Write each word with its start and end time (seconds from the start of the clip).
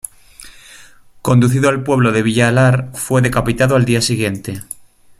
Conducido 1.21 1.69
al 1.69 1.83
pueblo 1.83 2.11
de 2.11 2.23
Villalar, 2.23 2.89
fue 2.95 3.21
decapitado 3.21 3.75
al 3.75 3.85
día 3.85 4.01
siguiente. 4.01 4.63